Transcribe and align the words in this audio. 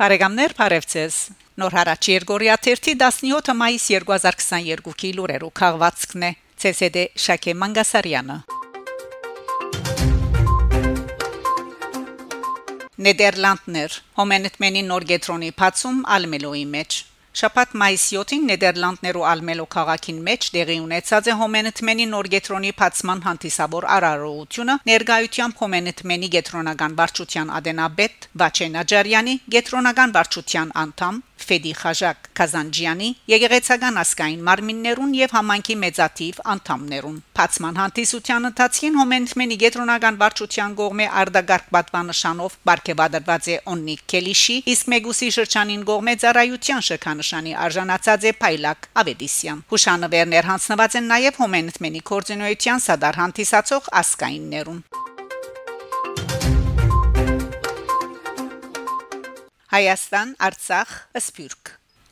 Բարեկամներ, 0.00 0.52
Փարեվցես։ 0.56 1.16
Նոր 1.60 1.74
հարաճ 1.76 2.06
Երգորիա 2.08 2.54
17 2.64 3.50
մայիս 3.52 3.88
2022-ի 3.92 5.10
լուրերով 5.18 5.50
քաղվածքն 5.60 6.24
է 6.24 6.30
ՑՍԴ 6.70 7.02
Շակե 7.24 7.54
Մանգասարյանը։ 7.60 8.38
Նեդերլանդներ 13.04 14.00
Հոմենտմենի 14.22 14.86
նոր 14.88 15.08
գետրոնի 15.12 15.52
փացում 15.60 16.00
ալմելոյի 16.16 16.66
մեջ 16.80 17.00
Շաբաթ 17.30 17.74
մայիս 17.78 18.04
7-ին 18.10 18.46
Նեդերլանդներու 18.50 19.20
Ալմելո 19.32 19.66
քաղաքին 19.70 20.16
մեջ 20.28 20.46
դեղի 20.54 20.78
ունեցած 20.82 21.28
է 21.30 21.36
Հոմենտմենի 21.40 22.06
նոր 22.10 22.28
գետրոնի 22.32 22.72
փացման 22.80 23.22
հանդիսավոր 23.26 23.86
արարողությունը 23.96 24.76
ներկայությամբ 24.90 25.62
Հոմենտմենի 25.62 26.30
գետրոնական 26.34 26.96
վարչության 27.00 27.52
ադենաբեդ 27.60 28.28
Վաչե 28.42 28.68
Նաջարյանի 28.74 29.34
գետրոնական 29.56 30.16
վարչության 30.18 30.74
անդամ 30.84 31.22
Ֆեդի 31.48 31.72
Խաժակ 31.80 32.28
Կազանջյանի 32.40 33.08
եգեգեցական 33.32 34.00
ասկային 34.02 34.44
մարմիններուն 34.48 35.12
եւ 35.18 35.34
համանքի 35.36 35.76
մեծատիվ 35.84 36.40
անդամներուն 36.54 37.18
Փացման 37.40 37.80
հանդիսության 37.80 38.48
ընթացքին 38.50 38.98
Հոմենտմենի 39.00 39.58
գետրոնական 39.64 40.20
վարչության 40.20 40.76
կողմէ 40.80 41.06
արդագարգ 41.20 41.70
պատվանշանով 41.76 42.56
բարգեւադրված 42.70 43.50
է 43.54 43.56
Օննիկ 43.74 44.04
Քելիշի 44.14 44.56
իսկ 44.74 44.90
Մեգուսի 44.94 45.30
շրջանին 45.38 45.84
կողմէ 45.90 46.16
ծառայության 46.24 46.86
շքանշանի 46.90 47.56
արժանացած 47.66 48.28
է 48.30 48.34
Փայլակ 48.44 48.90
Ավետիսյան 49.04 49.64
Հուշանվերներ 49.74 50.50
հանձնված 50.50 50.98
են 51.00 51.10
նաեւ 51.14 51.40
Հոմենտմենի 51.44 52.04
կորձունեության 52.10 52.84
սադար 52.90 53.20
հանդիսացող 53.24 53.92
ասկայիններուն 54.04 54.82
Հայաստան, 59.70 60.30
Արցախ, 60.42 60.92
Սփյուռք 61.14 61.68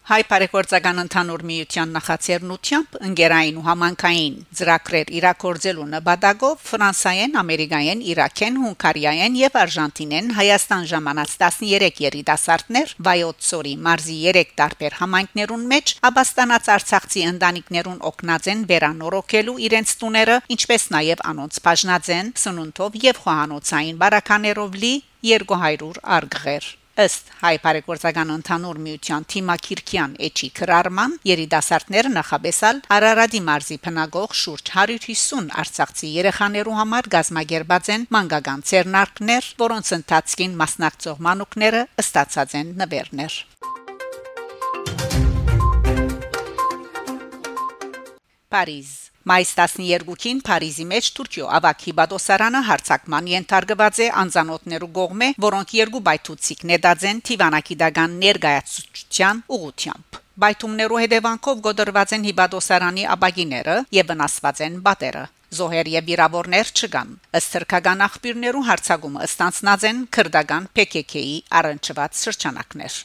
Հայ 0.09 0.19
բարեգործական 0.31 1.03
ընդհանուր 1.03 1.43
միության 1.49 1.91
նախաձեռնությամբ 1.97 2.95
ընկերային 3.09 3.59
ու 3.59 3.65
համանքային 3.69 4.37
ծրագրեր 4.61 5.11
իրակորձելու 5.19 5.89
նպատակով 5.95 6.63
Ֆրանսիայեն, 6.69 7.35
Ամերիկայեն, 7.43 8.05
Իրաքեն, 8.15 8.61
Հունգարիայեն 8.63 9.41
եւ 9.41 9.59
Արժանտինեն 9.65 10.31
Հայաստան 10.39 10.89
ժամանած 10.95 11.37
13 11.43 12.01
երիտասարդներ 12.07 12.97
Վայոց 13.11 13.51
ծորի 13.51 13.77
մարզի 13.91 14.19
3 14.39 14.57
տարբեր 14.63 14.99
համայնքներուն 15.03 15.69
մեջ 15.75 15.95
աբաստանած 16.15 16.73
արցախցի 16.79 17.29
ընտանիքներուն 17.35 18.03
օգնած 18.15 18.51
են 18.55 18.67
վերանորոգելու 18.71 19.61
իրենց 19.67 19.97
տուները, 19.99 20.43
ինչպես 20.55 20.91
նաեւ 20.95 21.29
անոնց 21.35 21.63
բաժնած 21.67 22.13
են 22.23 22.35
սնունդով 22.47 23.01
եւ 23.11 23.25
խոհանոցային 23.27 24.05
բարականերով 24.07 24.85
լի 24.87 24.95
200 25.27 26.07
արգղեր 26.19 26.77
ըստ 26.99 27.29
հայ 27.39 27.51
բարեգործական 27.63 28.31
ընդհանուր 28.35 28.79
միության 28.83 29.27
Թիմակիրքյան 29.31 30.15
Էչի 30.29 30.49
Քրարման 30.59 31.13
երիտասարդները 31.29 32.11
նախաբեսալ 32.15 32.81
Արարատի 32.97 33.41
մարզի 33.47 33.77
փնագող 33.85 34.35
շուրջ 34.41 34.73
150 34.75 35.53
արցախցի 35.63 36.11
երեխաներու 36.17 36.75
համար 36.81 37.09
գազմագերբած 37.15 37.91
են 37.95 38.07
մանկական 38.19 38.65
ցերնարկներ, 38.73 39.51
որոնց 39.63 39.93
ընթացքին 39.99 40.57
մասնակցող 40.59 41.23
մանուկները 41.29 41.85
ըստացած 42.03 42.57
են 42.63 42.75
նվերներ 42.83 43.39
Փարիզ 48.51 48.91
Մայիս 49.29 49.51
12-ին 49.59 50.39
Փարիզի 50.47 50.85
մեջ 50.89 51.09
Թուրքիո 51.17 51.47
ավակ 51.59 51.83
հիբադոսարանը 51.89 52.61
հարցակման 52.69 53.27
ենթարկված 53.29 53.99
է 54.05 54.07
անզանոթներու 54.23 54.89
կողմէ, 54.99 55.29
որոնք 55.45 55.75
երկու 55.79 56.01
բայթուցիկ 56.07 56.63
նետած 56.71 57.05
են 57.11 57.21
Թիվանակի 57.29 57.77
դագան 57.83 58.15
ներգայացուցչության 58.23 59.43
ուղությամբ։ 59.59 60.21
Բայթումներու 60.39 61.01
հետևանքով 61.03 61.61
գոդրված 61.67 62.15
են 62.17 62.25
հիբադոսարանի 62.29 63.05
աբագիները 63.19 63.77
եւ 63.99 64.09
վնասված 64.13 64.65
են 64.69 64.81
բատերը։ 64.89 65.25
Զոհեր 65.59 65.93
եւ 65.99 66.09
վիրավորներ 66.09 66.73
չկան։ 66.79 67.13
Ըստ 67.39 67.53
թրքական 67.57 68.03
աղբյուրներու 68.09 68.65
հարցակումը 68.69 69.29
ստանցնած 69.29 69.87
են 69.89 70.03
քրդական 70.17 70.73
PKK-ի 70.79 71.37
առնչված 71.59 72.23
շրջանակներ։ 72.25 72.99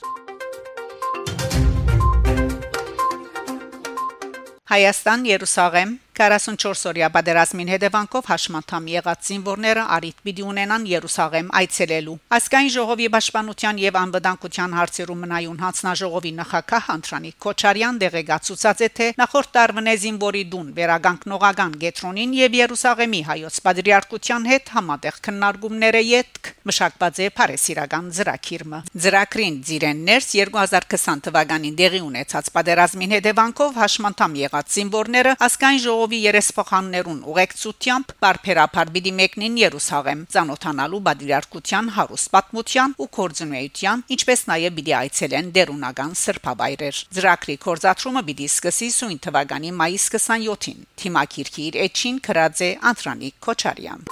Հայաստան 4.74 5.26
Երուսաղեմ 5.30 5.92
44-օրյա 6.14 7.08
պատերազմին 7.10 7.70
հետևանքով 7.74 8.28
հաշմանդամ 8.30 8.90
եղած 8.92 9.30
զինվորները 9.30 9.84
արիտ 9.96 10.20
պիտի 10.28 10.44
ունենան 10.46 10.84
Երուսաղեմ 10.92 11.48
այցելելու։ 11.58 12.14
Ասկայն 12.38 12.70
ժողովի 12.74 13.08
պաշտպանության 13.16 13.80
եւ 13.82 13.98
անվտանգության 14.04 14.76
հարցերու 14.78 15.18
մնայուն 15.24 15.64
հանձնաժողովի 15.64 16.34
նախակահ 16.38 16.92
Անտրանիկ 16.94 17.38
Քոչարյան 17.44 18.00
դեղեկացուցած 18.04 18.84
է 18.84 18.90
թե 18.94 19.08
նախորդ 19.24 19.52
տարվնե 19.58 19.96
զինվորի 20.04 20.44
դուն 20.54 20.70
վերագանքնողական 20.78 21.74
գետրոնին 21.82 22.38
եւ 22.44 22.58
Երուսաղեմի 22.62 23.22
հայոց 23.34 23.60
պատրիարքության 23.66 24.48
հետ 24.54 24.72
համատեղ 24.78 25.20
քննարկումները 25.26 26.04
յետք 26.14 26.54
մշակված 26.70 27.20
է 27.24 27.28
Փարեսիրական 27.34 28.06
ծրակիրը։ 28.14 28.80
Ծրակրին 29.04 29.56
ծիրեններս 29.68 30.30
2020 30.38 31.24
թվականին 31.28 31.76
դեղի 31.80 32.02
ունեցած 32.04 32.50
պատերազմին 32.54 33.16
հետևանքով 33.18 33.80
հաշմանդամ 33.84 34.38
եղած 34.44 34.78
զինվորները 34.78 35.36
ասկայն 35.48 35.82
ժողովի 35.84 36.03
ժողովի 36.04 36.18
երեսփոխաններուն 36.20 37.20
ուղեկցությամբ 37.32 38.10
բարբերաբար 38.24 38.90
բիդի 38.96 39.12
մեկնին 39.20 39.54
Երուսաղեմ 39.62 40.24
ցանոթանալու 40.34 41.00
բادرարկության 41.06 41.92
հարուստ 41.98 42.32
պատմության 42.34 42.96
ու 43.00 43.08
կորձունեության 43.18 44.04
ինչպես 44.16 44.44
նաև 44.52 44.76
բիդի 44.80 44.96
այցելեն 45.00 45.52
դերունական 45.56 46.12
սրբավայրեր 46.24 47.00
ծրագրի 47.16 47.56
կորզացումը 47.64 48.24
բիդի 48.28 48.50
սկսի 48.52 48.90
սույն 48.98 49.24
թվականի 49.24 49.72
մայիսի 49.80 50.12
27-ին 50.20 50.84
թիմակիրքի 51.04 51.68
իր 51.70 51.80
էջին 51.88 52.20
քրաձե 52.28 52.70
Անտրանիկ 52.92 53.40
Քոչարյան 53.48 54.04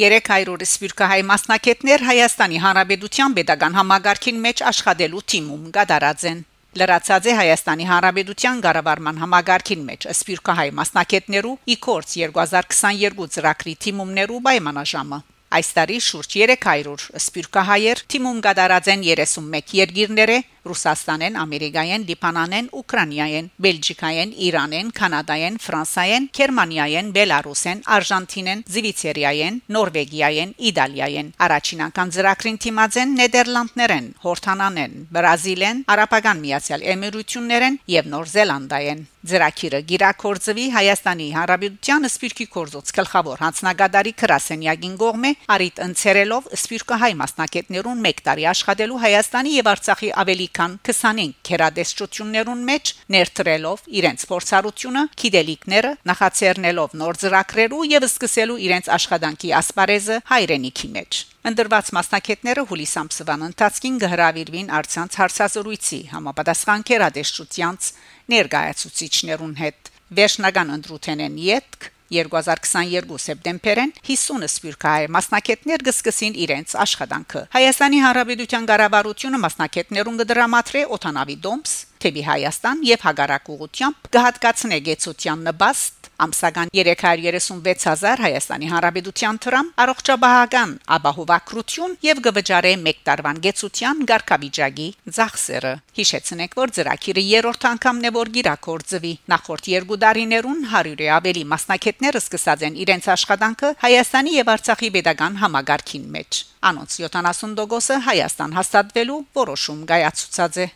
300 0.00 0.64
սպյուրքահայ 0.70 1.22
մասնակետներ 1.28 2.04
Հայաստանի 2.08 2.60
Հանրապետության 2.64 3.34
Պետական 3.36 3.74
համագարքին 3.76 4.38
մեջ 4.46 4.62
աշխատելու 4.70 5.26
թիմում 5.34 5.66
գդարած 5.74 6.24
են։ 6.30 6.40
Լրացած 6.78 7.24
է 7.26 7.32
Հայաստանի 7.34 7.86
Հանրապետության 7.88 8.60
ղարավարման 8.62 9.16
համագարքին 9.24 9.80
մեջ 9.88 10.04
Սպիրկահայ 10.12 10.68
մասնակետներու 10.78 11.56
իքորց 11.74 12.12
2022 12.20 13.26
ծրագրի 13.34 13.74
թիմումներու 13.86 14.38
պայմանաժամը 14.44 15.18
Այս 15.50 15.68
տարի 15.74 15.96
շուրջ 16.06 16.34
300 16.38 17.08
սպիրկահայեր 17.18 18.00
թիմում 18.12 18.36
գդարած 18.46 18.90
են 18.92 19.00
31 19.08 19.72
երկիրները 19.80 20.36
Ռուսաստանեն, 20.68 21.36
Ամերիկայեն, 21.40 22.06
Լիբանանեն, 22.10 22.70
Ուկրաինայեն, 22.80 23.50
Բելգիկայեն, 23.64 24.34
Իրանեն, 24.46 24.90
Կանադայեն, 25.00 25.58
Ֆրանսայեն, 25.64 26.26
Գերմանիայեն, 26.36 27.12
Բելարուսեն, 27.16 27.82
Արժանտինեն, 27.96 28.64
Զվիցերիայեն, 28.74 29.60
Նորվեգիայեն, 29.76 30.54
Իտալիայեն։ 30.70 31.32
Առաջին 31.46 31.84
անգամ 31.90 32.12
ծրագրին 32.16 32.60
թիմած 32.64 33.00
են 33.04 33.16
Նեդերլանդներեն, 33.20 34.10
Հորթանանեն, 34.26 34.98
Բրազիլեն, 35.16 35.86
Արաբական 35.96 36.44
Միացյալ 36.44 36.86
Էմիրություններեն 36.94 37.80
եւ 38.00 38.12
Նոր 38.14 38.30
Զելանդայեն։ 38.34 39.08
Ձրակիրը 39.20 39.78
գիրակորձվի 39.84 40.62
Հայաստանի 40.72 41.24
Հանրապետության 41.34 42.08
Սպիրկի 42.08 42.46
կորզոց 42.54 42.92
գլխավոր 42.96 43.42
հանձնագետարի 43.44 44.12
Քրասենյակին 44.22 44.94
կողմէ 45.02 45.32
արիտ 45.56 45.82
ընցերելով 45.84 46.48
Սպիրկահայ 46.56 47.10
մասնակետներուն 47.20 48.00
1 48.10 48.22
տարի 48.30 48.46
աշխատելու 48.54 49.00
Հայաստանի 49.04 49.52
եւ 49.60 49.70
Արցախի 49.74 50.10
ավելի 50.24 50.48
քան 50.56 50.76
25 50.86 51.34
քերադեսչություններուն 51.48 52.62
մեջ 52.70 52.92
ներդրելով 53.14 53.84
իրենց 54.00 54.24
փորձառությունը, 54.30 55.02
գիտելիքները, 55.22 55.92
նախաձեռնելով 56.10 56.96
նոր 57.00 57.20
ծրագրերու 57.22 57.84
եւ 57.90 58.06
սկսելու 58.10 58.58
իրենց 58.66 58.90
աշխատանքի 58.96 59.52
ասպարեզը 59.60 60.18
հայրենիքի 60.30 60.90
մեջ։ 60.96 61.20
Ընդրված 61.50 61.86
մասնակիցները 61.96 62.64
հուլիս 62.70 62.92
ամսվան 63.00 63.46
ընթացքին 63.50 64.00
գհրավիրվին 64.04 64.74
արցանց 64.80 65.16
հարցազրույցի 65.20 66.00
համապատասխան 66.10 66.84
քերադեսչությանց 66.90 67.88
ներկայացուցիչներուն 68.34 69.54
հետ։ 69.60 69.90
Վերջնական 70.20 70.74
ընդրութենեն 70.76 71.40
յետք 71.46 71.90
2022 72.16 73.20
սեպտեմբերին 73.26 73.92
50 74.08 74.48
սպիրկայ 74.50 75.06
մասնակետներ 75.16 75.84
գսկսին 75.90 76.38
իրենց 76.46 76.74
աշխատանքը 76.84 77.44
Հայաստանի 77.54 78.02
Հանրապետության 78.06 78.68
ղարավարությունը 78.70 79.40
մասնակետներուն 79.44 80.20
կդրամատրե 80.24 80.84
օթանավի 80.98 81.36
դոմս 81.46 81.76
թեպի 82.00 82.22
Հայաստան 82.30 82.84
եւ 82.90 83.06
հագարակ 83.06 83.50
ուղությամբ 83.54 84.10
կհատկացնե 84.16 84.78
գեցության 84.90 85.42
նպաստ 85.50 85.99
Ամսական 86.24 86.70
336000 86.76 88.22
Հայաստանի 88.24 88.68
Հանրապետության 88.72 89.38
դրամ 89.44 89.70
առողջապահական 89.84 90.74
ապահովակրություն 90.96 91.94
եւ 92.06 92.20
գվճարե 92.26 92.72
1 92.90 93.00
տարվան 93.08 93.40
գեցության 93.46 94.02
ղարքավիճակի 94.10 94.88
ծախսերը 95.16 95.72
հիշեցնենք 96.00 96.58
որ 96.60 96.74
ծրագիրը 96.76 97.24
երրորդ 97.30 97.66
անգամն 97.70 98.10
է 98.10 98.12
որ 98.20 98.32
գիրակորձվի 98.36 99.14
նախորդ 99.34 99.72
երկու 99.74 100.00
տարիներուն 100.04 100.62
100-ի 100.74 101.10
ավելի 101.16 101.44
մասնակիցները 101.54 102.24
սկսած 102.26 102.68
են 102.68 102.78
իրենց 102.84 103.10
աշխատանքը 103.16 103.74
Հայաստանի 103.86 104.36
եւ 104.40 104.54
Արցախի 104.58 104.94
pedagogan 105.00 105.40
համագարքին 105.44 106.06
մեջ 106.20 106.44
Անոնց 106.70 107.00
70%-ը 107.06 108.00
Հայաստան 108.10 108.56
հաստատվելու 108.60 109.20
որոշում 109.40 109.84
կայացուցած 109.94 110.64
է։ 110.66 110.70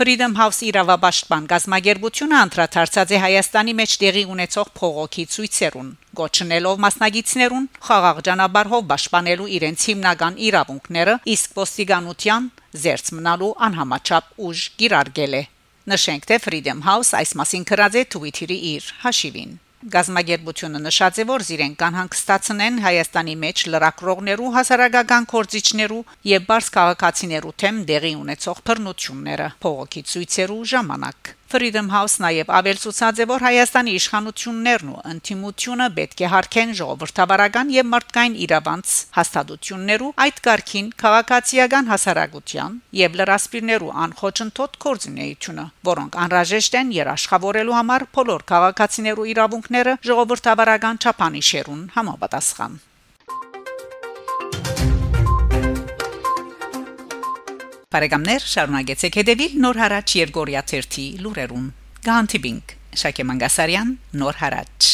Freedom 0.00 0.32
House 0.32 0.64
իրավաբաշխման 0.64 1.44
գազագերբությունը 1.50 2.36
անդրադարձած 2.40 3.10
է 3.12 3.18
Հայաստանի 3.20 3.74
մեջ 3.80 3.96
տեղի 4.00 4.22
ունեցող 4.32 4.70
փողոքի 4.78 5.24
ցույցերուն, 5.34 5.90
գոչնելով 6.20 6.80
մասնագետներուն 6.86 7.68
խաղաղ 7.84 8.22
պաշտպանելու 8.94 9.50
իրենց 9.60 9.86
հիմնական 9.92 10.40
իրավունքները, 10.48 11.20
իսկ 11.36 11.60
ոստիկանության 11.60 12.50
զերծ 12.80 13.14
մնալու 13.20 13.54
անհամաչափ 13.68 14.34
ուժ 14.48 14.66
գիրարգել 14.80 15.34
է։ 15.36 15.42
Նշենք 15.92 16.30
թե 16.32 16.44
Freedom 16.48 16.86
House 16.88 17.12
այս 17.20 17.36
մասին 17.36 17.68
գրած 17.68 18.00
է 18.00 18.08
Twitter-ի 18.16 18.58
իր 18.72 18.94
հաշիվին։ 19.04 19.52
Գազագերբությունը 19.80 20.80
նշած 20.84 21.18
է, 21.22 21.24
որ 21.30 21.44
իրեն 21.54 21.74
կան 21.80 21.94
հանգստացնեն 21.96 22.74
Հայաստանի 22.84 23.36
մեջ 23.44 23.62
լրակրողներու, 23.72 24.50
հասարակական 24.56 25.28
կորցիչներու 25.32 26.02
եւ 26.34 26.46
բարձ 26.52 26.70
քաղաքացիներու 26.76 27.56
թեմ 27.64 27.82
դեղի 27.88 28.14
ունեցող 28.20 28.64
բռնությունները 28.68 29.50
փողոքի 29.64 30.02
ցույցերու 30.12 30.62
ժամանակ։ 30.76 31.32
Freedom 31.50 31.88
House 31.90 32.20
նաև 32.22 32.50
ավելցուցած 32.54 33.20
է 33.22 33.24
որ 33.26 33.42
Հայաստանի 33.42 33.92
իշխանություններն 33.98 34.90
ու 34.92 35.00
ընդդիմությունը 35.12 35.86
պետք 35.96 36.20
է 36.22 36.28
հարգեն 36.30 36.74
ժողովրդավարական 36.80 37.72
եւ 37.74 37.88
մարդկային 37.90 38.36
իրավանց 38.44 38.92
հաստատություններու 39.16 40.10
այդ 40.24 40.38
կարգին 40.44 40.90
քաղաքացիական 41.02 41.90
հասարակության 41.90 42.76
եւ 43.00 43.18
լրասպիրներու 43.20 43.90
անխոչընդոտ 44.04 44.78
կորձունեությունը 44.84 45.64
որոնք 45.90 46.20
անհրաժեշտ 46.26 46.78
են 46.82 46.92
երաշխավորելու 47.00 47.74
համար 47.80 48.06
բոլոր 48.20 48.46
քաղաքացիներու 48.52 49.26
իրավունքները 49.34 49.96
ժողովրդավարական 50.06 51.02
չափանիշերուն 51.02 51.82
համապատասխան 51.98 52.78
Բարեկամներ, 57.90 58.44
շարունակեցեք 58.46 59.16
հետևել 59.18 59.54
Նոր 59.64 59.80
հարաճ 59.82 60.12
Երգորիա 60.20 60.62
1-ի 60.62 61.06
լուրերուն։ 61.24 61.66
Գանտիբինգ 62.06 62.74
Շակե 63.02 63.26
Մանգասարյան, 63.32 63.94
Նոր 64.22 64.42
հարաճ 64.46 64.90